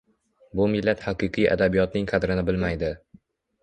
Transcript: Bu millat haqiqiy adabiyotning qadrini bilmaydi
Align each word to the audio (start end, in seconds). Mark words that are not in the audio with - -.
Bu 0.59 0.65
millat 0.75 1.05
haqiqiy 1.09 1.51
adabiyotning 1.59 2.11
qadrini 2.15 2.49
bilmaydi 2.53 2.95